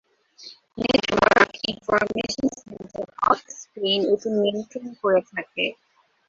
Network 0.77 1.51
information 1.69 2.47
centre 2.59 3.05
of 3.29 3.39
Spain 3.59 3.99
এটি 4.13 4.27
নিয়ন্ত্রণ 4.35 4.85
করে 5.01 5.21
থাকে। 5.31 5.65